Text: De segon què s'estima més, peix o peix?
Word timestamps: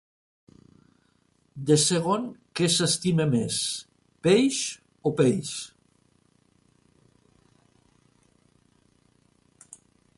De 1.71 1.75
segon 1.83 2.23
què 2.59 2.69
s'estima 2.77 3.27
més, 3.35 3.59
peix 4.29 4.63
o 5.11 5.13
peix? 5.21 5.53